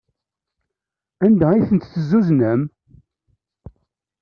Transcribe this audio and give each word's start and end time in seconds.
Anda 1.25 1.45
ay 1.53 1.61
ten-tezzuznem? 1.69 2.61